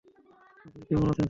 [0.65, 1.19] আপনি কেমন আছেন, স্যার?